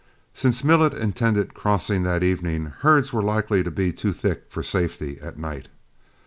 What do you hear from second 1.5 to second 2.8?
crossing that evening,